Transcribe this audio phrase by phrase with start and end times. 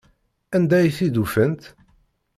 [0.55, 1.61] Anda ay t-id-ufant?